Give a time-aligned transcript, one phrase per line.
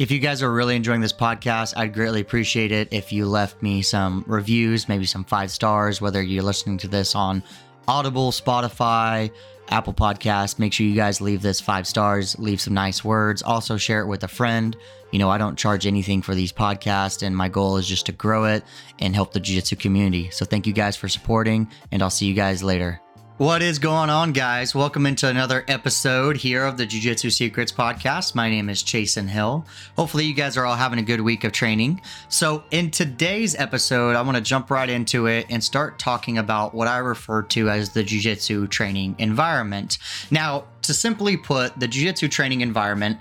[0.00, 3.60] If you guys are really enjoying this podcast, I'd greatly appreciate it if you left
[3.60, 7.42] me some reviews, maybe some five stars, whether you're listening to this on
[7.86, 9.30] Audible, Spotify,
[9.68, 10.58] Apple Podcasts.
[10.58, 13.42] Make sure you guys leave this five stars, leave some nice words.
[13.42, 14.74] Also, share it with a friend.
[15.10, 18.12] You know, I don't charge anything for these podcasts, and my goal is just to
[18.12, 18.64] grow it
[19.00, 20.30] and help the Jiu Jitsu community.
[20.30, 23.02] So, thank you guys for supporting, and I'll see you guys later.
[23.40, 24.74] What is going on, guys?
[24.74, 28.34] Welcome into another episode here of the Jiu Jitsu Secrets podcast.
[28.34, 29.64] My name is Chasen Hill.
[29.96, 32.02] Hopefully, you guys are all having a good week of training.
[32.28, 36.74] So, in today's episode, I want to jump right into it and start talking about
[36.74, 39.96] what I refer to as the Jiu Jitsu training environment.
[40.30, 43.20] Now, to simply put, the Jiu Jitsu training environment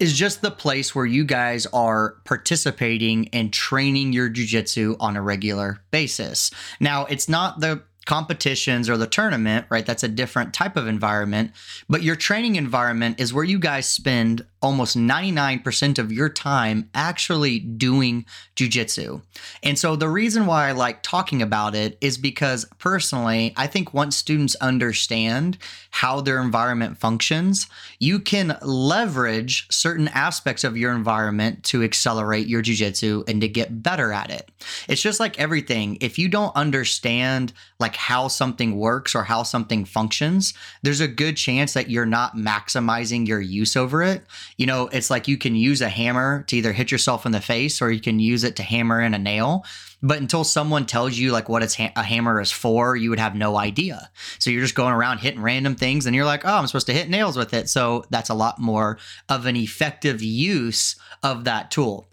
[0.00, 5.22] is just the place where you guys are participating and training your jujitsu on a
[5.22, 6.50] regular basis.
[6.80, 9.84] Now, it's not the competitions or the tournament, right?
[9.84, 11.52] That's a different type of environment.
[11.90, 17.58] But your training environment is where you guys spend almost 99% of your time actually
[17.58, 18.24] doing
[18.56, 19.20] jujitsu.
[19.62, 23.92] And so the reason why I like talking about it is because personally, I think
[23.92, 25.58] once students understand
[25.90, 27.66] how their environment functions,
[27.98, 33.82] you can leverage certain aspects of your environment to accelerate your jujitsu and to get
[33.82, 34.50] better at it.
[34.88, 35.98] It's just like everything.
[36.00, 41.36] If you don't understand like how something works or how something functions, there's a good
[41.36, 44.24] chance that you're not maximizing your use over it
[44.56, 47.40] you know, it's like you can use a hammer to either hit yourself in the
[47.40, 49.64] face or you can use it to hammer in a nail.
[50.02, 53.34] But until someone tells you like what ha- a hammer is for, you would have
[53.34, 54.10] no idea.
[54.38, 56.92] So you're just going around hitting random things and you're like, oh, I'm supposed to
[56.92, 57.68] hit nails with it.
[57.68, 62.08] So that's a lot more of an effective use of that tool.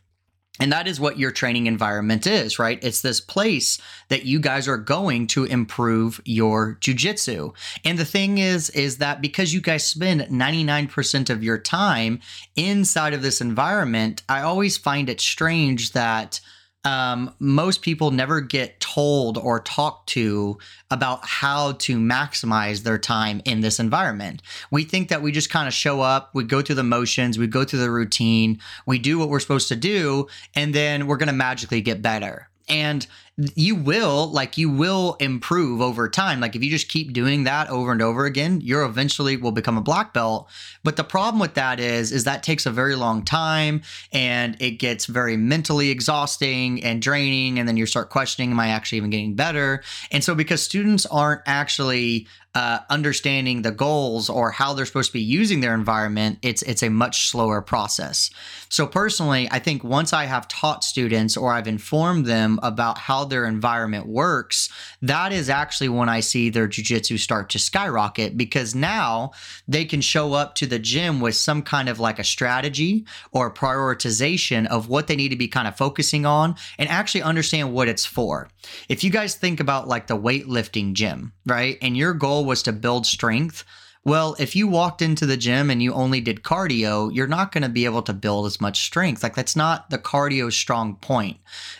[0.57, 2.81] And that is what your training environment is, right?
[2.81, 3.77] It's this place
[4.07, 7.53] that you guys are going to improve your jujitsu.
[7.83, 12.21] And the thing is, is that because you guys spend 99% of your time
[12.55, 16.39] inside of this environment, I always find it strange that
[16.85, 20.57] um, most people never get told or talked to
[20.91, 24.41] about how to maximize their time in this environment.
[24.69, 27.47] We think that we just kind of show up, we go through the motions, we
[27.47, 31.27] go through the routine, we do what we're supposed to do, and then we're going
[31.27, 32.49] to magically get better.
[32.69, 33.05] And
[33.37, 36.39] you will like you will improve over time.
[36.39, 39.77] Like if you just keep doing that over and over again you're eventually will become
[39.77, 40.49] a black belt.
[40.83, 43.81] But the problem with that is is that takes a very long time
[44.13, 48.69] and it gets very mentally exhausting and draining and then you start questioning am i
[48.69, 49.83] actually even getting better?
[50.11, 55.13] And so because students aren't actually uh, understanding the goals or how they're supposed to
[55.13, 58.31] be using their environment, it's it's a much slower process.
[58.69, 63.24] So personally, I think once I have taught students or I've informed them about how
[63.25, 64.69] their environment works,
[65.01, 69.31] that is actually when I see their jujitsu start to skyrocket because now
[69.67, 73.53] they can show up to the gym with some kind of like a strategy or
[73.53, 77.87] prioritization of what they need to be kind of focusing on and actually understand what
[77.87, 78.49] it's for.
[78.89, 81.77] If you guys think about like the weightlifting gym, right?
[81.81, 83.63] And your goal was to build strength.
[84.07, 87.63] Well, if you walked into the gym and you only did cardio, you're not going
[87.63, 89.23] to be able to build as much strength.
[89.23, 91.37] Like that's not the cardio strong point.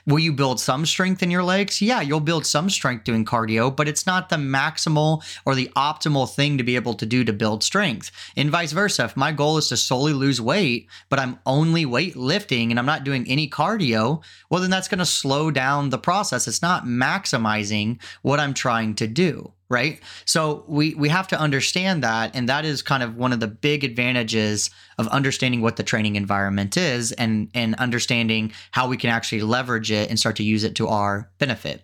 [0.08, 1.84] Will you build some strength in your legs?
[1.84, 6.28] Yeah, you'll build some strength doing cardio, but it's not the maximal or the optimal
[6.28, 8.10] thing to be able to do to build strength.
[8.36, 9.04] And vice versa.
[9.04, 12.88] If my goal is to solely lose weight, but I'm only weight lifting and I'm
[12.88, 16.48] not doing any cardio, well, then that's going to slow down the process.
[16.48, 20.00] It's not maximizing what I'm trying to do right?
[20.26, 23.48] So we we have to understand that and that is kind of one of the
[23.48, 29.10] big advantages of understanding what the training environment is and and understanding how we can
[29.10, 31.82] actually leverage it and start to use it to our benefit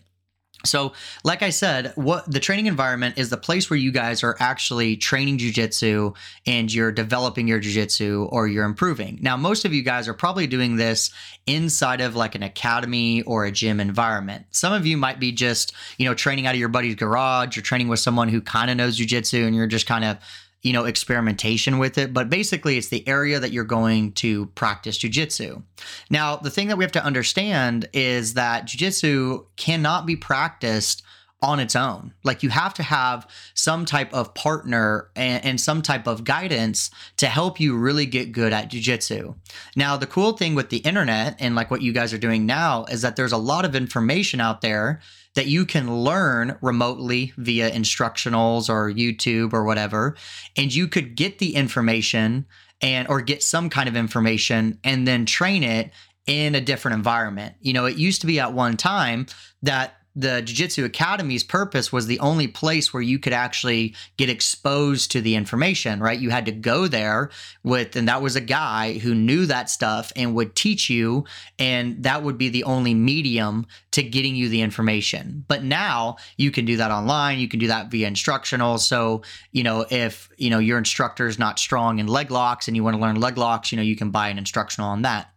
[0.64, 4.36] so, like I said, what the training environment is the place where you guys are
[4.40, 9.20] actually training jujitsu and you're developing your jujitsu or you're improving.
[9.22, 11.12] Now, most of you guys are probably doing this
[11.48, 14.46] inside of like an academy or a gym environment.
[14.52, 17.64] Some of you might be just, you know, training out of your buddy's garage, you're
[17.64, 20.18] training with someone who kind of knows jujitsu and you're just kind of
[20.62, 24.98] you know, experimentation with it, but basically it's the area that you're going to practice
[24.98, 25.64] jujitsu.
[26.10, 31.04] Now, the thing that we have to understand is that jujitsu cannot be practiced
[31.44, 32.14] on its own.
[32.24, 36.92] Like you have to have some type of partner and, and, some type of guidance
[37.18, 39.36] to help you really get good at jujitsu.
[39.76, 42.86] Now, the cool thing with the internet and like what you guys are doing now
[42.86, 45.02] is that there's a lot of information out there
[45.36, 50.16] that you can learn remotely via instructionals or YouTube or whatever.
[50.58, 52.46] And you could get the information
[52.82, 55.92] and or get some kind of information and then train it
[56.28, 57.56] in a different environment.
[57.62, 59.26] You know, it used to be at one time
[59.64, 65.12] that the Jiu-Jitsu Academy's purpose was the only place where you could actually get exposed
[65.12, 66.20] to the information, right?
[66.20, 67.30] You had to go there
[67.64, 71.26] with, and that was a guy who knew that stuff and would teach you,
[71.58, 75.46] and that would be the only medium to getting you the information.
[75.48, 78.78] But now you can do that online, you can do that via instructional.
[78.78, 79.22] So,
[79.52, 82.84] you know, if, you know, your instructor is not strong in leg locks and you
[82.84, 85.30] want to learn leg locks, you know, you can buy an instructional on that.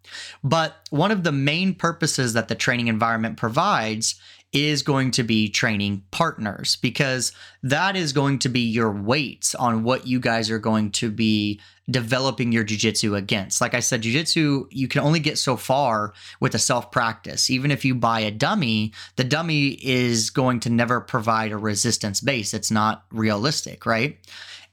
[0.42, 4.16] But one of the main purposes that the training environment provides
[4.54, 7.32] is going to be training partners because
[7.64, 11.60] that is going to be your weights on what you guys are going to be
[11.90, 13.60] developing your jujitsu against.
[13.60, 17.50] Like I said, jujitsu, you can only get so far with a self practice.
[17.50, 22.20] Even if you buy a dummy, the dummy is going to never provide a resistance
[22.20, 22.54] base.
[22.54, 24.18] It's not realistic, right?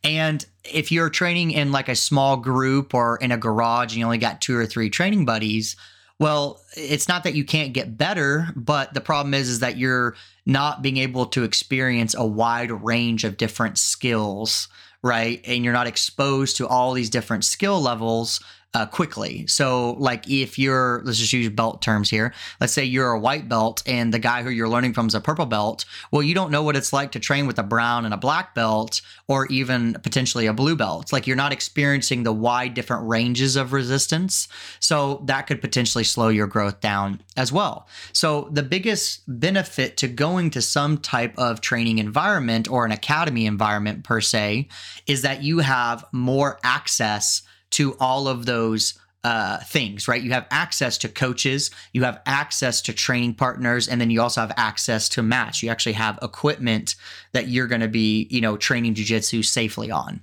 [0.03, 4.05] And if you're training in like a small group or in a garage and you
[4.05, 5.75] only got two or three training buddies,
[6.21, 10.15] well, it's not that you can't get better, but the problem is is that you're
[10.45, 14.67] not being able to experience a wide range of different skills,
[15.01, 15.41] right?
[15.45, 18.39] And you're not exposed to all these different skill levels
[18.73, 19.45] uh, quickly.
[19.47, 22.33] So, like if you're, let's just use belt terms here.
[22.61, 25.19] Let's say you're a white belt and the guy who you're learning from is a
[25.19, 25.83] purple belt.
[26.09, 28.55] Well, you don't know what it's like to train with a brown and a black
[28.55, 31.03] belt, or even potentially a blue belt.
[31.03, 34.47] It's like you're not experiencing the wide different ranges of resistance.
[34.79, 37.87] So, that could potentially slow your growth down as well.
[38.13, 43.45] So, the biggest benefit to going to some type of training environment or an academy
[43.45, 44.69] environment per se
[45.07, 47.41] is that you have more access
[47.71, 50.21] to all of those uh, things, right?
[50.21, 54.41] You have access to coaches, you have access to training partners, and then you also
[54.41, 55.61] have access to mats.
[55.61, 56.95] You actually have equipment
[57.33, 60.21] that you're going to be, you know, training jujitsu safely on.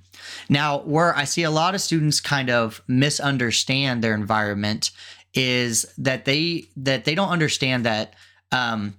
[0.49, 4.91] Now, where I see a lot of students kind of misunderstand their environment
[5.33, 8.15] is that they that they don't understand that
[8.51, 8.95] um,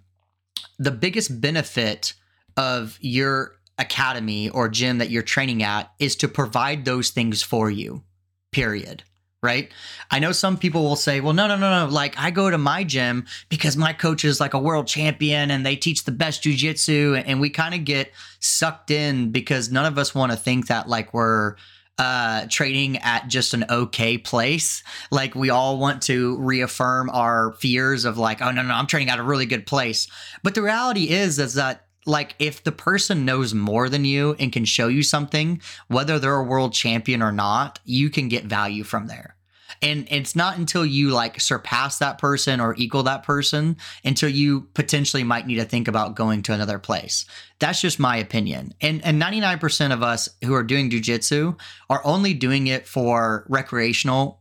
[0.78, 2.14] the biggest benefit
[2.56, 7.70] of your academy or gym that you're training at is to provide those things for
[7.70, 8.02] you
[8.52, 9.04] period
[9.42, 9.70] right?
[10.10, 11.92] I know some people will say, well, no, no, no, no.
[11.92, 15.64] Like, I go to my gym because my coach is like a world champion and
[15.64, 17.22] they teach the best jujitsu.
[17.24, 20.88] And we kind of get sucked in because none of us want to think that
[20.88, 21.56] like we're,
[21.98, 24.82] uh, training at just an okay place.
[25.10, 29.10] Like we all want to reaffirm our fears of like, oh no, no, I'm training
[29.10, 30.08] at a really good place.
[30.42, 34.52] But the reality is, is that like if the person knows more than you and
[34.52, 38.84] can show you something, whether they're a world champion or not, you can get value
[38.84, 39.36] from there.
[39.82, 44.62] And it's not until you like surpass that person or equal that person until you
[44.74, 47.24] potentially might need to think about going to another place.
[47.60, 48.74] That's just my opinion.
[48.80, 51.58] And and 99% of us who are doing jujitsu
[51.88, 54.39] are only doing it for recreational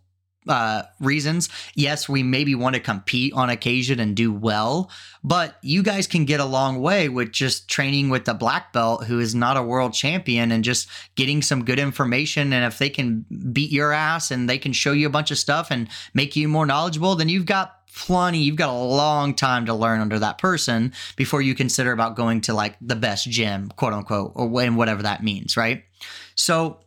[0.49, 1.47] uh, reasons.
[1.75, 4.89] Yes, we maybe want to compete on occasion and do well,
[5.23, 9.05] but you guys can get a long way with just training with the black belt
[9.05, 12.51] who is not a world champion and just getting some good information.
[12.51, 15.37] And if they can beat your ass and they can show you a bunch of
[15.37, 19.65] stuff and make you more knowledgeable, then you've got plenty you've got a long time
[19.65, 23.67] to learn under that person before you consider about going to like the best gym
[23.77, 25.83] quote unquote or whatever that means right
[26.35, 26.79] so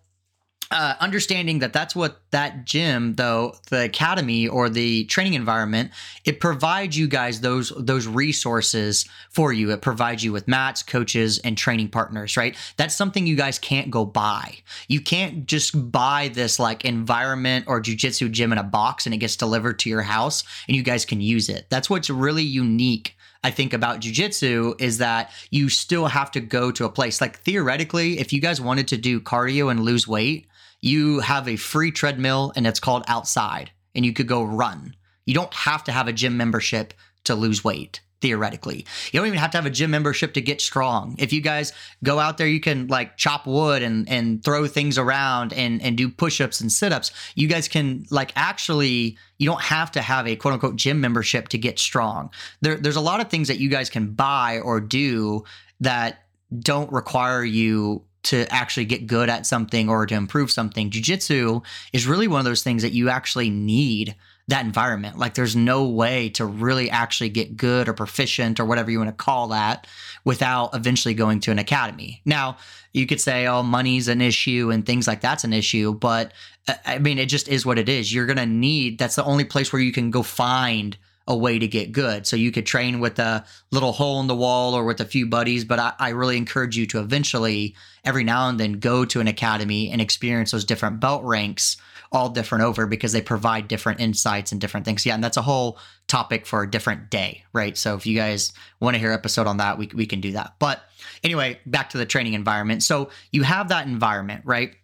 [0.72, 5.90] uh, understanding that that's what that gym though the academy or the training environment
[6.24, 9.70] it provides you guys those those resources for you.
[9.70, 12.56] It provides you with mats coaches and training partners right?
[12.78, 14.56] That's something you guys can't go buy.
[14.88, 19.18] You can't just buy this like environment or jujitsu gym in a box and it
[19.18, 21.66] gets delivered to your house and you guys can use it.
[21.68, 26.70] That's what's really unique I think about jujitsu is that you still have to go
[26.70, 27.20] to a place.
[27.20, 30.46] Like theoretically, if you guys wanted to do cardio and lose weight,
[30.82, 34.94] you have a free treadmill and it's called outside and you could go run.
[35.24, 36.92] You don't have to have a gym membership
[37.24, 38.86] to lose weight theoretically.
[39.10, 41.16] You don't even have to have a gym membership to get strong.
[41.18, 41.72] If you guys
[42.02, 45.98] go out there, you can like chop wood and and throw things around and and
[45.98, 47.10] do push-ups and sit-ups.
[47.34, 51.48] You guys can like actually you don't have to have a quote unquote gym membership
[51.48, 52.30] to get strong.
[52.60, 55.44] There, there's a lot of things that you guys can buy or do
[55.80, 56.22] that
[56.60, 60.90] don't require you to actually get good at something or to improve something.
[60.90, 61.60] Jiu-jitsu
[61.92, 64.14] is really one of those things that you actually need
[64.48, 65.18] that environment.
[65.18, 69.08] Like there's no way to really actually get good or proficient or whatever you want
[69.08, 69.86] to call that
[70.24, 72.20] without eventually going to an academy.
[72.24, 72.58] Now,
[72.92, 76.32] you could say, oh, money's an issue and things like that's an issue, but
[76.68, 78.12] uh, I mean, it just is what it is.
[78.12, 81.58] You're going to need, that's the only place where you can go find a way
[81.58, 82.26] to get good.
[82.26, 85.26] So you could train with a little hole in the wall or with a few
[85.26, 89.20] buddies, but I, I, really encourage you to eventually, every now and then, go to
[89.20, 91.76] an academy and experience those different belt ranks
[92.12, 95.04] all different over because they provide different insights and different things.
[95.06, 97.76] Yeah, and that's a whole topic for a different day, right?
[97.76, 100.54] So if you guys want to hear episode on that, we we can do that.
[100.58, 100.82] But
[101.24, 102.82] anyway, back to the training environment.
[102.82, 104.74] So you have that environment, right?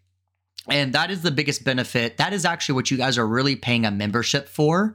[0.68, 2.16] And that is the biggest benefit.
[2.18, 4.94] That is actually what you guys are really paying a membership for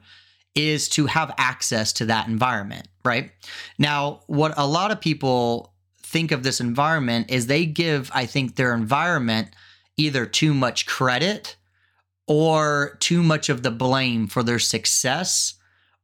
[0.55, 3.31] is to have access to that environment, right?
[3.77, 8.55] Now, what a lot of people think of this environment is they give, I think,
[8.55, 9.49] their environment
[9.97, 11.55] either too much credit
[12.27, 15.55] or too much of the blame for their success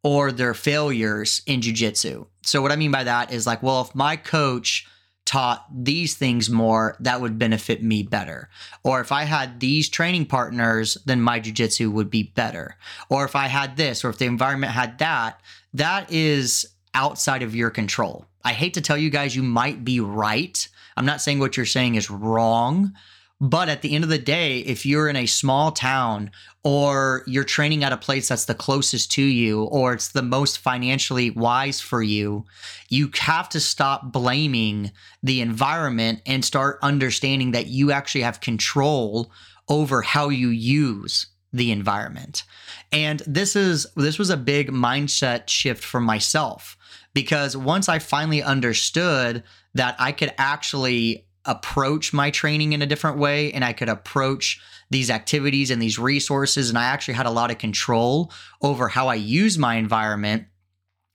[0.03, 2.25] or their failures in jujitsu.
[2.44, 4.88] So, what I mean by that is like, well, if my coach
[5.30, 8.50] taught these things more, that would benefit me better.
[8.84, 12.78] Or if I had these training partners, then my jujitsu would be better.
[13.10, 15.40] Or if I had this, or if the environment had that,
[15.76, 18.26] that is outside of your control.
[18.44, 20.68] I hate to tell you guys, you might be right.
[20.98, 22.94] I'm not saying what you're saying is wrong,
[23.41, 26.29] but at the end of the day, if you're in a small town
[26.63, 30.60] or you're training at a place that's the closest to you or it's the most
[30.60, 32.46] financially wise for you,
[32.89, 34.91] you have to stop blaming
[35.24, 39.31] the environment and start understanding that you actually have control
[39.69, 42.43] over how you use the environment.
[42.91, 46.77] And this is this was a big mindset shift for myself
[47.13, 49.43] because once I finally understood
[49.74, 54.62] that I could actually approach my training in a different way and I could approach
[54.89, 56.69] these activities and these resources.
[56.69, 58.31] And I actually had a lot of control
[58.62, 60.46] over how I use my environment.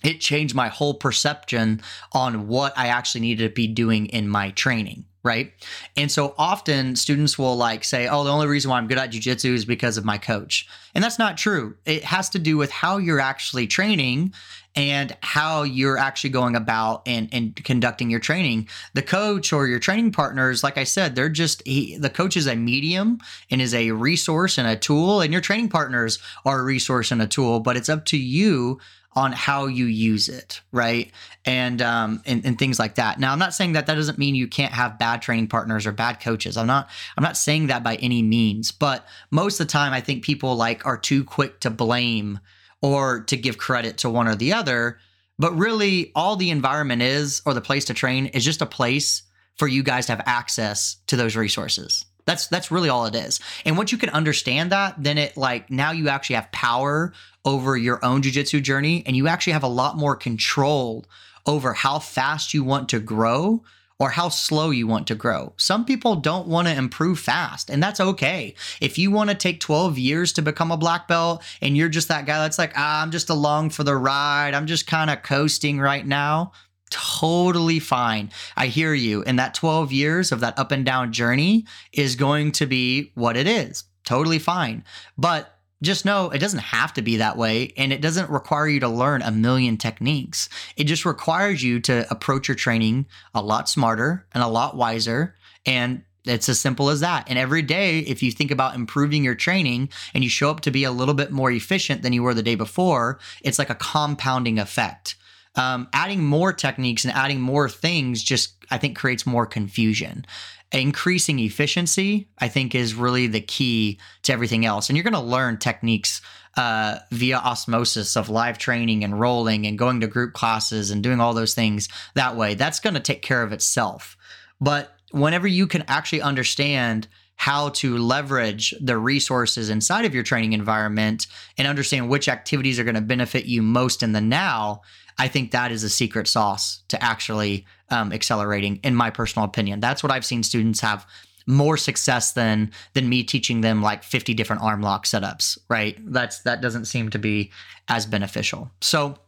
[0.03, 1.81] It changed my whole perception
[2.13, 5.53] on what I actually needed to be doing in my training right?
[5.97, 9.11] And so often students will like say, "Oh, the only reason why I'm good at
[9.11, 11.77] jujitsu is because of my coach." And that's not true.
[11.85, 14.33] It has to do with how you're actually training
[14.77, 18.69] and how you're actually going about and, and conducting your training.
[18.93, 22.47] The coach or your training partners, like I said, they're just he, the coach is
[22.47, 23.19] a medium
[23.51, 27.23] and is a resource and a tool, and your training partners are a resource and
[27.23, 27.61] a tool.
[27.61, 28.79] But it's up to you
[29.17, 31.11] on how you use it, right?
[31.45, 33.19] And um and, and things like that.
[33.19, 35.93] Now, I'm not saying that that doesn't mean you can't have bad training partners or
[35.93, 36.57] bad coaches.
[36.57, 40.01] I'm not I'm not saying that by any means, but most of the time I
[40.01, 42.41] think people like are too quick to blame
[42.81, 44.99] or to give credit to one or the other.
[45.39, 49.23] But really, all the environment is, or the place to train, is just a place
[49.57, 52.05] for you guys to have access to those resources.
[52.27, 53.41] That's that's really all it is.
[53.65, 57.13] And once you can understand that, then it like now you actually have power
[57.45, 61.05] over your own jujitsu journey and you actually have a lot more control
[61.47, 63.63] over how fast you want to grow
[63.99, 65.53] or how slow you want to grow.
[65.57, 68.55] Some people don't want to improve fast, and that's okay.
[68.81, 72.09] If you want to take 12 years to become a black belt and you're just
[72.09, 75.23] that guy that's like, ah, I'm just along for the ride, I'm just kind of
[75.23, 76.53] coasting right now,
[76.95, 78.31] totally fine.
[78.57, 79.25] I hear you.
[79.25, 83.37] And that 12 years of that up and down journey is going to be what
[83.37, 83.83] it is.
[84.05, 84.85] Totally fine.
[85.19, 88.79] But just know it doesn't have to be that way and it doesn't require you
[88.81, 90.49] to learn a million techniques.
[90.77, 95.35] It just requires you to approach your training a lot smarter and a lot wiser
[95.67, 97.29] and it's as simple as that.
[97.29, 100.71] And every day, if you think about improving your training and you show up to
[100.71, 103.75] be a little bit more efficient than you were the day before, it's like a
[103.75, 105.17] compounding effect
[105.57, 110.25] um, adding more techniques and adding more things just I think creates more confusion.
[110.73, 114.89] Increasing efficiency, I think, is really the key to everything else.
[114.89, 116.21] And you're going to learn techniques
[116.57, 121.21] uh, via osmosis of live training and rolling and going to group classes and doing
[121.21, 122.55] all those things that way.
[122.55, 124.17] That's going to take care of itself.
[124.61, 130.53] But whenever you can actually understand how to leverage the resources inside of your training
[130.53, 131.27] environment
[131.59, 134.81] and understand which activities are going to benefit you most in the now,
[135.19, 139.81] I think that is a secret sauce to actually um, accelerating, in my personal opinion.
[139.81, 141.07] That's what I've seen students have
[141.47, 145.99] more success than than me teaching them like 50 different arm lock setups right?
[146.01, 147.53] That's that doesn't seem to be
[147.89, 148.71] as beneficial.
[148.81, 149.19] So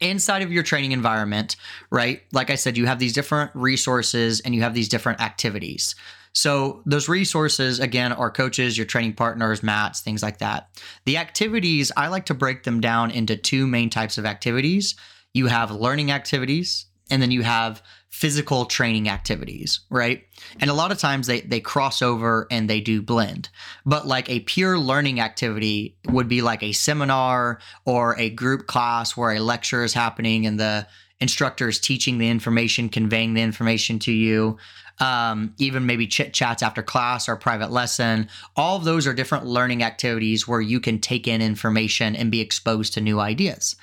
[0.00, 1.56] inside of your training environment
[1.90, 5.94] right like i said you have these different resources and you have these different activities
[6.38, 10.68] so those resources again are coaches, your training partners, mats, things like that.
[11.04, 14.94] The activities, I like to break them down into two main types of activities.
[15.34, 20.26] You have learning activities and then you have physical training activities, right?
[20.60, 23.48] And a lot of times they they cross over and they do blend.
[23.84, 29.16] But like a pure learning activity would be like a seminar or a group class
[29.16, 30.86] where a lecture is happening and the
[31.18, 34.56] instructor is teaching the information, conveying the information to you
[35.00, 38.28] um, even maybe chit chats after class or private lesson.
[38.56, 42.40] All of those are different learning activities where you can take in information and be
[42.40, 43.76] exposed to new ideas.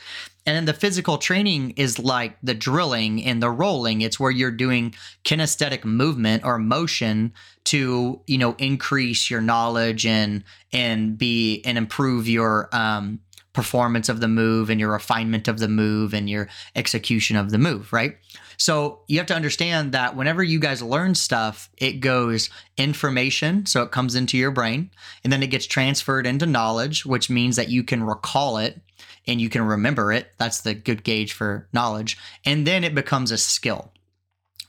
[0.47, 4.01] And then the physical training is like the drilling and the rolling.
[4.01, 4.93] It's where you're doing
[5.23, 7.33] kinesthetic movement or motion
[7.65, 13.19] to you know increase your knowledge and and be and improve your um,
[13.53, 17.57] performance of the move and your refinement of the move and your execution of the
[17.57, 18.17] move, right?
[18.57, 23.81] So you have to understand that whenever you guys learn stuff, it goes information, so
[23.83, 24.91] it comes into your brain,
[25.23, 28.81] and then it gets transferred into knowledge, which means that you can recall it
[29.27, 30.31] and you can remember it.
[30.37, 32.17] That's the good gauge for knowledge.
[32.45, 33.91] And then it becomes a skill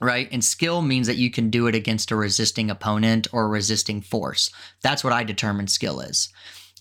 [0.00, 0.28] right?
[0.30, 4.50] And skill means that you can do it against a resisting opponent or resisting force.
[4.82, 6.28] That's what I determine skill is.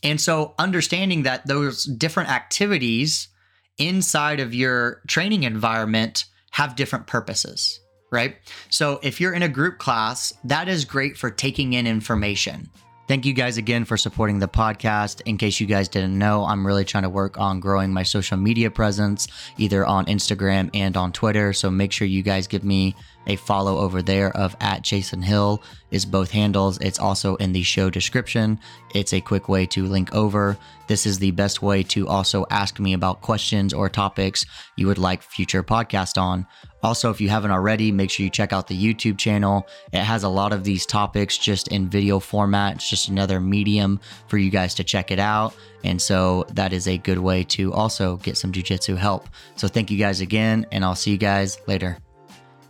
[0.03, 3.29] And so understanding that those different activities
[3.77, 7.81] inside of your training environment have different purposes,
[8.13, 8.37] right?
[8.69, 12.69] So if you're in a group class, that is great for taking in information.
[13.09, 15.21] Thank you guys again for supporting the podcast.
[15.25, 18.37] In case you guys didn't know, I'm really trying to work on growing my social
[18.37, 21.51] media presence, either on Instagram and on Twitter.
[21.51, 22.95] So make sure you guys give me
[23.27, 26.77] a follow over there of at Chasen Hill is both handles.
[26.79, 28.59] It's also in the show description.
[28.93, 30.57] It's a quick way to link over.
[30.87, 34.97] This is the best way to also ask me about questions or topics you would
[34.97, 36.45] like future podcast on.
[36.83, 39.67] Also, if you haven't already, make sure you check out the YouTube channel.
[39.91, 42.75] It has a lot of these topics just in video format.
[42.75, 45.55] It's just another medium for you guys to check it out.
[45.83, 49.27] And so that is a good way to also get some jujitsu help.
[49.55, 52.04] So thank you guys again, and I'll see you guys later.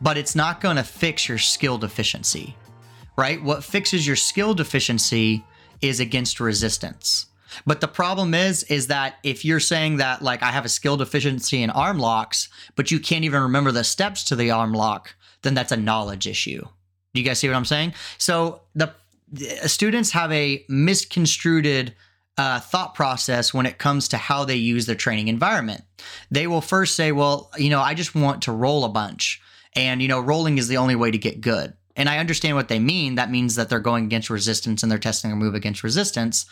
[0.02, 2.56] But it's not going to fix your skill deficiency,
[3.18, 3.42] right?
[3.42, 5.44] What fixes your skill deficiency
[5.82, 7.28] is against resistance.
[7.66, 10.98] But the problem is, is that if you're saying that like I have a skill
[10.98, 15.16] deficiency in arm locks, but you can't even remember the steps to the arm lock,
[15.44, 16.62] then that's a knowledge issue.
[17.14, 17.94] Do you guys see what I'm saying?
[18.18, 18.94] So the,
[19.32, 21.94] the students have a misconstrued
[22.38, 25.84] uh, thought process when it comes to how they use their training environment.
[26.30, 29.42] They will first say, "Well, you know, I just want to roll a bunch,
[29.76, 32.68] and you know, rolling is the only way to get good." And I understand what
[32.68, 33.16] they mean.
[33.16, 36.46] That means that they're going against resistance and they're testing a move against resistance.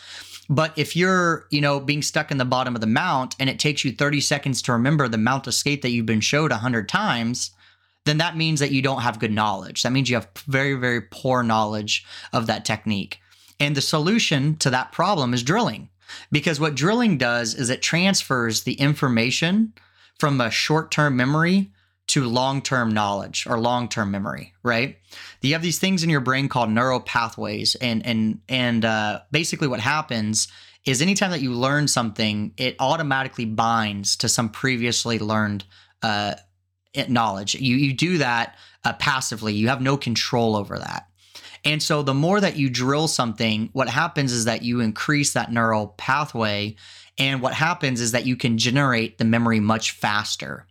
[0.48, 3.58] But if you're, you know, being stuck in the bottom of the mount and it
[3.58, 7.50] takes you 30 seconds to remember the mount escape that you've been showed 100 times,
[8.04, 9.82] then that means that you don't have good knowledge.
[9.82, 13.20] That means you have very, very poor knowledge of that technique.
[13.58, 15.88] And the solution to that problem is drilling.
[16.30, 19.72] Because what drilling does is it transfers the information
[20.18, 21.72] from a short term memory
[22.08, 24.98] to long term knowledge or long term memory, right?
[25.40, 29.68] You have these things in your brain called neural pathways, and and and uh, basically
[29.68, 30.48] what happens
[30.84, 35.64] is anytime that you learn something, it automatically binds to some previously learned
[36.02, 36.34] uh,
[37.08, 37.54] knowledge.
[37.54, 39.54] You you do that uh, passively.
[39.54, 41.08] You have no control over that.
[41.64, 45.50] And so the more that you drill something, what happens is that you increase that
[45.50, 46.76] neural pathway.
[47.16, 50.66] And what happens is that you can generate the memory much faster.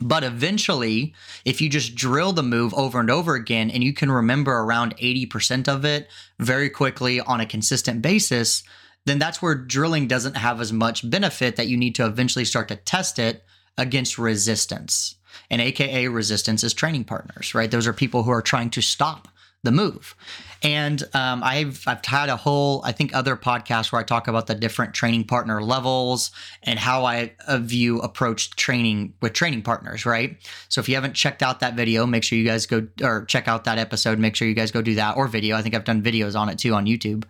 [0.00, 4.10] But eventually, if you just drill the move over and over again and you can
[4.10, 6.08] remember around 80% of it
[6.38, 8.62] very quickly on a consistent basis,
[9.06, 12.68] then that's where drilling doesn't have as much benefit that you need to eventually start
[12.68, 13.44] to test it
[13.76, 15.16] against resistance.
[15.50, 17.70] And AKA resistance is training partners, right?
[17.70, 19.28] Those are people who are trying to stop
[19.64, 20.14] the move.
[20.62, 24.46] And um, I've I've had a whole I think other podcast where I talk about
[24.46, 26.30] the different training partner levels
[26.62, 30.06] and how I view approach training with training partners.
[30.06, 30.36] Right.
[30.68, 33.48] So if you haven't checked out that video, make sure you guys go or check
[33.48, 34.18] out that episode.
[34.18, 35.56] Make sure you guys go do that or video.
[35.56, 37.24] I think I've done videos on it too on YouTube.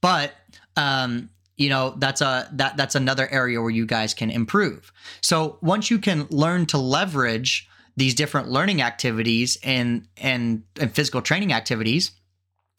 [0.00, 0.32] But
[0.76, 4.92] um, you know that's a that that's another area where you guys can improve.
[5.20, 11.22] So once you can learn to leverage these different learning activities and and and physical
[11.22, 12.12] training activities.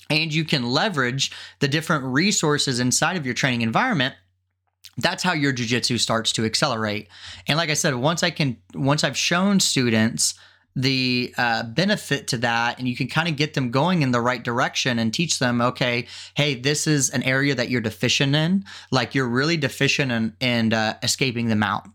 [0.10, 4.14] And you can leverage the different resources inside of your training environment.
[4.98, 7.08] That's how your jiu-jitsu starts to accelerate.
[7.48, 10.36] And like i said once i can once i've shown students
[10.78, 14.20] the uh, benefit to that and you can kind of get them going in the
[14.20, 18.66] right direction and teach them okay hey this is an area that you're deficient in.
[18.92, 21.86] Like you're really deficient in, in uh, escaping the mount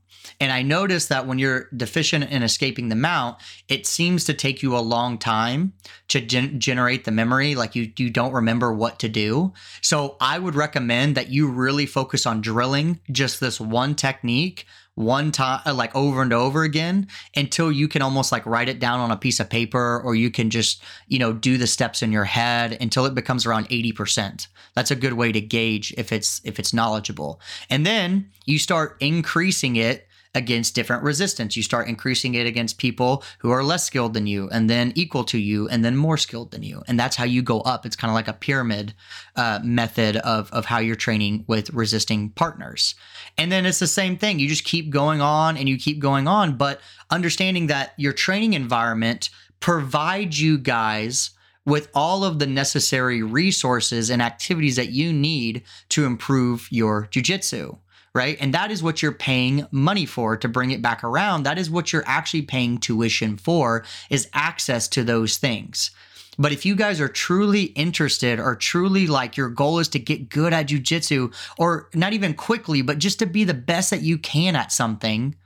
[0.40, 4.62] and I noticed that when you're deficient in escaping the mount, it seems to take
[4.62, 5.74] you a long time
[6.08, 7.54] to gen- generate the memory.
[7.54, 9.52] Like you, you don't remember what to do.
[9.82, 14.66] So I would recommend that you really focus on drilling just this one technique
[15.00, 18.80] one time uh, like over and over again until you can almost like write it
[18.80, 22.02] down on a piece of paper or you can just you know do the steps
[22.02, 26.12] in your head until it becomes around 80% that's a good way to gauge if
[26.12, 31.56] it's if it's knowledgeable and then you start increasing it against different resistance.
[31.56, 35.24] You start increasing it against people who are less skilled than you, and then equal
[35.24, 36.82] to you, and then more skilled than you.
[36.86, 37.84] And that's how you go up.
[37.84, 38.94] It's kind of like a pyramid
[39.36, 42.94] uh, method of, of how you're training with resisting partners.
[43.36, 44.38] And then it's the same thing.
[44.38, 48.52] You just keep going on and you keep going on, but understanding that your training
[48.52, 51.30] environment provides you guys
[51.66, 57.78] with all of the necessary resources and activities that you need to improve your jujitsu
[58.14, 58.36] right?
[58.40, 61.44] And that is what you're paying money for to bring it back around.
[61.44, 65.90] That is what you're actually paying tuition for is access to those things.
[66.38, 70.30] But if you guys are truly interested or truly like your goal is to get
[70.30, 74.16] good at jujitsu or not even quickly, but just to be the best that you
[74.16, 75.36] can at something,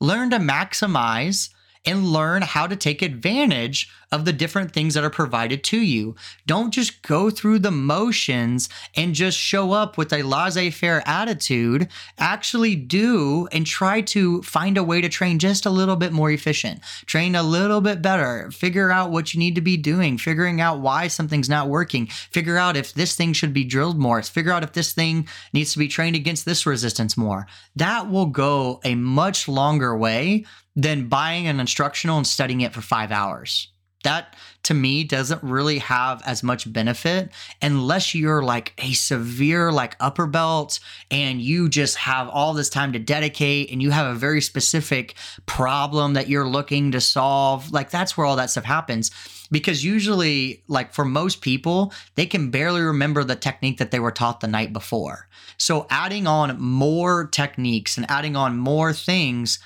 [0.00, 1.50] learn to maximize
[1.86, 6.14] and learn how to take advantage of the different things that are provided to you.
[6.46, 11.88] Don't just go through the motions and just show up with a laissez faire attitude.
[12.16, 16.30] Actually, do and try to find a way to train just a little bit more
[16.30, 20.60] efficient, train a little bit better, figure out what you need to be doing, figuring
[20.60, 24.52] out why something's not working, figure out if this thing should be drilled more, figure
[24.52, 27.48] out if this thing needs to be trained against this resistance more.
[27.74, 30.44] That will go a much longer way
[30.76, 33.68] than buying an instructional and studying it for five hours.
[34.04, 37.32] That to me doesn't really have as much benefit
[37.62, 40.78] unless you're like a severe like upper belt
[41.10, 45.14] and you just have all this time to dedicate and you have a very specific
[45.46, 47.72] problem that you're looking to solve.
[47.72, 49.10] Like that's where all that stuff happens
[49.50, 54.12] because usually like for most people they can barely remember the technique that they were
[54.12, 55.28] taught the night before.
[55.56, 59.58] So adding on more techniques and adding on more things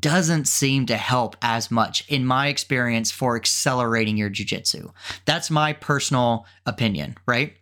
[0.00, 4.92] doesn't seem to help as much in my experience for accelerating your jujitsu.
[5.24, 7.54] That's my personal opinion, right?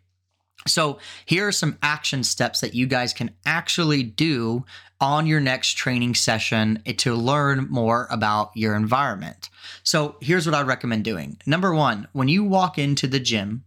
[0.67, 4.65] So, here are some action steps that you guys can actually do
[4.99, 9.51] on your next training session to learn more about your environment.
[9.83, 11.39] So, here's what I recommend doing.
[11.45, 13.65] Number one, when you walk into the gym,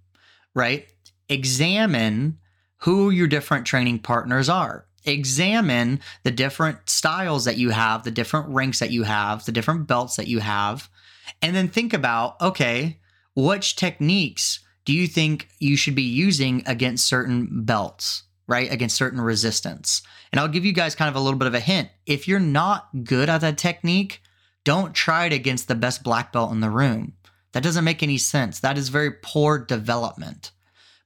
[0.56, 0.88] right,
[1.30, 2.40] examine
[2.78, 8.50] who your different training partners are examine the different styles that you have, the different
[8.50, 10.90] ranks that you have, the different belts that you have,
[11.42, 13.00] and then think about okay,
[13.36, 18.72] which techniques do you think you should be using against certain belts, right?
[18.72, 20.02] Against certain resistance.
[20.32, 21.90] And I'll give you guys kind of a little bit of a hint.
[22.06, 24.22] If you're not good at that technique,
[24.64, 27.14] don't try it against the best black belt in the room.
[27.54, 28.60] That doesn't make any sense.
[28.60, 30.52] That is very poor development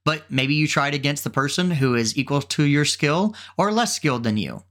[0.04, 3.72] but maybe you try it against the person who is equal to your skill or
[3.72, 4.64] less skilled than you.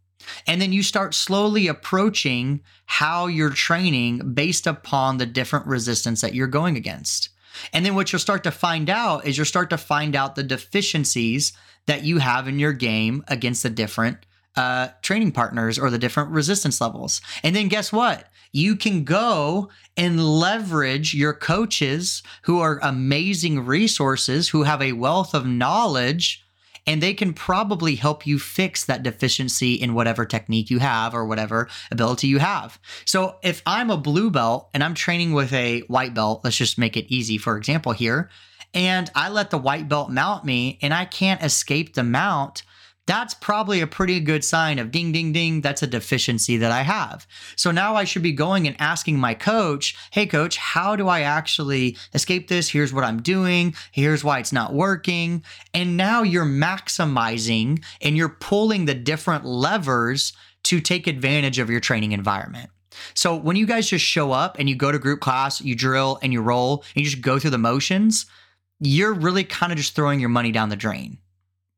[0.46, 6.34] And then you start slowly approaching how you're training based upon the different resistance that
[6.34, 7.30] you're going against.
[7.72, 10.42] And then what you'll start to find out is you'll start to find out the
[10.42, 11.52] deficiencies
[11.86, 14.18] that you have in your game against the different
[14.56, 17.20] uh, training partners or the different resistance levels.
[17.42, 18.28] And then guess what?
[18.52, 25.34] You can go and leverage your coaches who are amazing resources, who have a wealth
[25.34, 26.44] of knowledge,
[26.86, 31.26] and they can probably help you fix that deficiency in whatever technique you have or
[31.26, 32.80] whatever ability you have.
[33.04, 36.78] So if I'm a blue belt and I'm training with a white belt, let's just
[36.78, 38.30] make it easy, for example, here,
[38.74, 42.62] and I let the white belt mount me and I can't escape the mount
[43.06, 45.62] that's probably a pretty good sign of ding, ding, ding.
[45.62, 47.26] That's a deficiency that I have.
[47.56, 51.22] So now I should be going and asking my coach, hey, coach, how do I
[51.22, 52.68] actually escape this?
[52.68, 53.74] Here's what I'm doing.
[53.90, 55.42] Here's why it's not working.
[55.74, 60.32] And now you're maximizing and you're pulling the different levers
[60.64, 62.70] to take advantage of your training environment.
[63.14, 66.18] So when you guys just show up and you go to group class, you drill
[66.22, 68.26] and you roll and you just go through the motions,
[68.78, 71.18] you're really kind of just throwing your money down the drain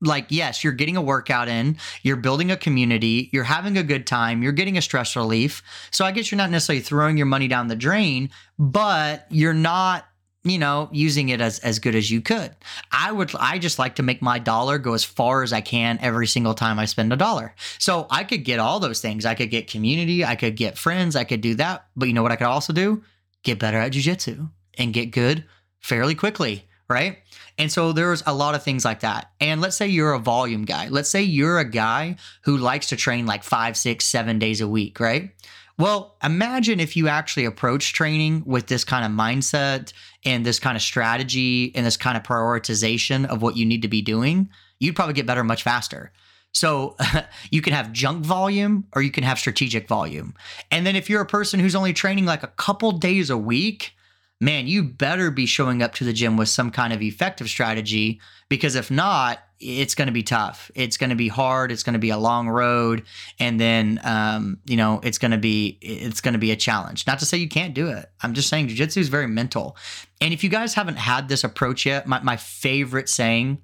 [0.03, 4.07] like yes you're getting a workout in you're building a community you're having a good
[4.07, 5.62] time you're getting a stress relief.
[5.91, 10.05] So i guess you're not necessarily throwing your money down the drain but you're not
[10.45, 12.55] you know using it as as good as you could.
[12.91, 15.99] I would i just like to make my dollar go as far as i can
[16.03, 17.55] every single time i spend a dollar.
[17.79, 19.25] So i could get all those things.
[19.25, 21.87] I could get community i could get friends i could do that.
[21.97, 23.03] But you know what i could also do?
[23.45, 25.45] Get better at jiu-jitsu and get good
[25.81, 27.19] fairly quickly right
[27.59, 29.31] and so there's a lot of things like that.
[29.41, 30.88] And let's say you're a volume guy.
[30.88, 34.69] Let's say you're a guy who likes to train like five, six, seven days a
[34.69, 35.31] week, right?
[35.79, 39.93] Well, imagine if you actually approach training with this kind of mindset
[40.25, 43.88] and this kind of strategy and this kind of prioritization of what you need to
[43.88, 46.12] be doing, you'd probably get better much faster.
[46.53, 46.97] So
[47.51, 50.35] you can have junk volume or you can have strategic volume.
[50.71, 53.95] And then if you're a person who's only training like a couple days a week,
[54.40, 58.21] man, you better be showing up to the gym with some kind of effective strategy
[58.49, 60.71] because if not, it's going to be tough.
[60.75, 61.71] It's going to be hard.
[61.71, 63.05] It's going to be a long road,
[63.38, 67.07] and then um, you know it's going to be it's going to be a challenge.
[67.07, 68.11] Not to say you can't do it.
[68.21, 69.77] I'm just saying jujitsu is very mental.
[70.21, 73.59] And if you guys haven't had this approach yet, my, my favorite saying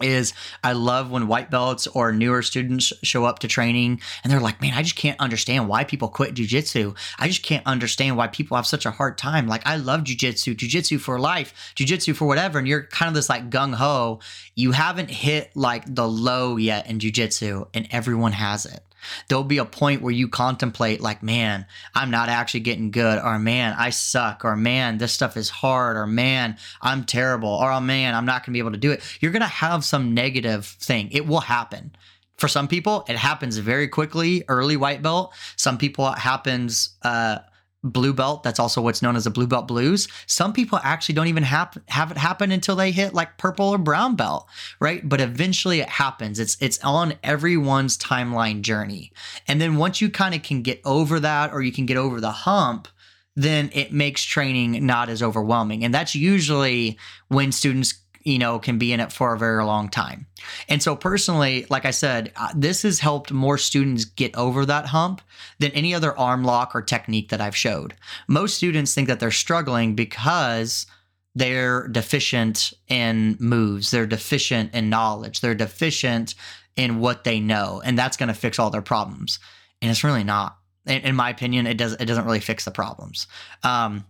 [0.00, 0.32] is
[0.62, 4.60] I love when white belts or newer students show up to training and they're like,
[4.60, 6.96] man, I just can't understand why people quit jujitsu.
[7.18, 9.46] I just can't understand why people have such a hard time.
[9.46, 12.58] Like, I love jujitsu, jujitsu for life, jujitsu for whatever.
[12.58, 14.20] And you're kind of this like gung ho.
[14.54, 18.82] You haven't hit like the low yet in jujitsu, and everyone has it
[19.28, 23.38] there'll be a point where you contemplate like man i'm not actually getting good or
[23.38, 27.80] man i suck or man this stuff is hard or man i'm terrible or oh
[27.80, 29.02] man i'm not going to be able to do it.
[29.20, 31.08] You're going to have some negative thing.
[31.10, 31.92] It will happen.
[32.36, 35.34] For some people it happens very quickly early white belt.
[35.56, 37.38] Some people it happens uh,
[37.84, 40.08] blue belt that's also what's known as a blue belt blues.
[40.26, 43.78] Some people actually don't even have have it happen until they hit like purple or
[43.78, 44.48] brown belt
[44.80, 45.08] right?
[45.08, 46.38] But eventually it happens.
[46.38, 49.12] It's it's on everyone's timeline journey.
[49.46, 52.20] And then once you kind of can get over that or you can get over
[52.20, 52.88] the hump
[53.36, 55.84] then it makes training not as overwhelming.
[55.84, 57.94] And that's usually when students
[58.28, 60.26] you know, can be in it for a very long time.
[60.68, 64.86] And so, personally, like I said, uh, this has helped more students get over that
[64.86, 65.22] hump
[65.58, 67.94] than any other arm lock or technique that I've showed.
[68.28, 70.86] Most students think that they're struggling because
[71.34, 76.34] they're deficient in moves, they're deficient in knowledge, they're deficient
[76.76, 79.38] in what they know, and that's going to fix all their problems.
[79.80, 80.56] And it's really not.
[80.86, 83.26] In, in, my opinion, it does it doesn't really fix the problems.
[83.62, 84.04] Um,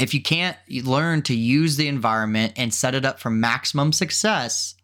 [0.00, 4.74] if you can't learn to use the environment and set it up for maximum success,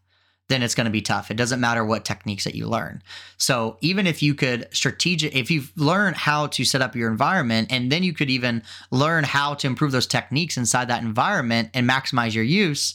[0.49, 1.31] then it's going to be tough.
[1.31, 3.03] It doesn't matter what techniques that you learn.
[3.39, 7.69] So even if you could strategic, if you've learned how to set up your environment,
[7.71, 11.89] and then you could even learn how to improve those techniques inside that environment and
[11.89, 12.95] maximize your use,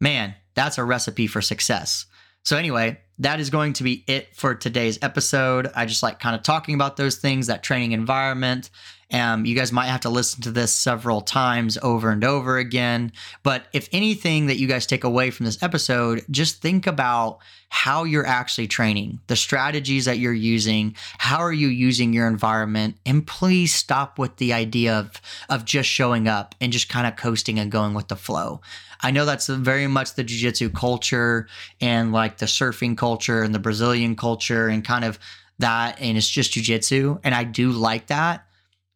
[0.00, 2.04] man, that's a recipe for success.
[2.42, 5.70] So anyway, that is going to be it for today's episode.
[5.74, 8.70] I just like kind of talking about those things, that training environment,
[9.12, 13.12] um, you guys might have to listen to this several times over and over again.
[13.42, 18.04] But if anything that you guys take away from this episode, just think about how
[18.04, 23.26] you're actually training, the strategies that you're using, how are you using your environment, and
[23.26, 27.58] please stop with the idea of, of just showing up and just kind of coasting
[27.58, 28.60] and going with the flow.
[29.00, 31.46] I know that's very much the jiu-jitsu culture
[31.80, 35.18] and like the surfing culture and the Brazilian culture and kind of
[35.58, 38.46] that and it's just jiu-jitsu and I do like that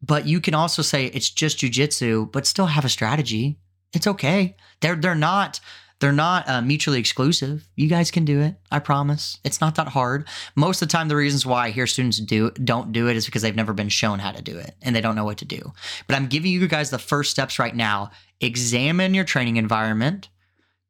[0.01, 3.59] but you can also say it's just jujitsu, but still have a strategy.
[3.93, 4.55] It's okay.
[4.81, 5.59] They're they're not
[5.99, 7.67] they're not uh, mutually exclusive.
[7.75, 8.55] You guys can do it.
[8.71, 9.37] I promise.
[9.43, 10.27] It's not that hard.
[10.55, 13.25] Most of the time, the reasons why I hear students do don't do it is
[13.25, 15.45] because they've never been shown how to do it and they don't know what to
[15.45, 15.73] do.
[16.07, 18.11] But I'm giving you guys the first steps right now.
[18.39, 20.29] Examine your training environment.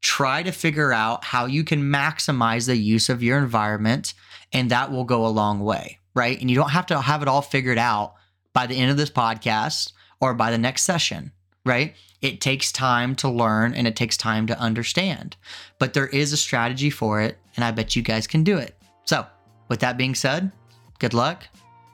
[0.01, 4.13] Try to figure out how you can maximize the use of your environment,
[4.53, 6.39] and that will go a long way, right?
[6.39, 8.15] And you don't have to have it all figured out
[8.53, 11.31] by the end of this podcast or by the next session,
[11.65, 11.95] right?
[12.21, 15.37] It takes time to learn and it takes time to understand,
[15.79, 18.75] but there is a strategy for it, and I bet you guys can do it.
[19.05, 19.25] So,
[19.67, 20.51] with that being said,
[20.99, 21.47] good luck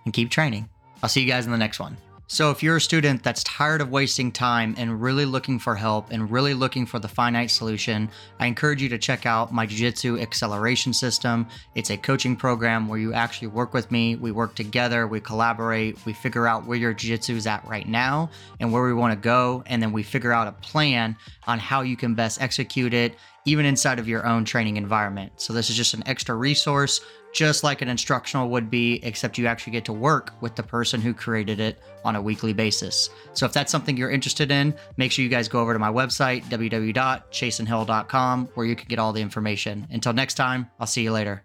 [0.05, 0.69] and keep training.
[1.03, 1.97] I'll see you guys in the next one.
[2.27, 6.11] So, if you're a student that's tired of wasting time and really looking for help
[6.11, 8.09] and really looking for the finite solution,
[8.39, 11.45] I encourage you to check out my Jiu Jitsu Acceleration System.
[11.75, 14.15] It's a coaching program where you actually work with me.
[14.15, 17.87] We work together, we collaborate, we figure out where your Jiu Jitsu is at right
[17.87, 19.61] now and where we want to go.
[19.67, 23.67] And then we figure out a plan on how you can best execute it, even
[23.67, 25.33] inside of your own training environment.
[25.35, 27.01] So, this is just an extra resource
[27.35, 31.01] just like an instructional would be, except you actually get to work with the person
[31.01, 33.09] who created it on a weekly basis.
[33.33, 35.91] So if that's something you're interested in, make sure you guys go over to my
[35.91, 39.85] website, www.chasenhill.com, where you can get all the information.
[39.91, 41.43] Until next time, I'll see you later.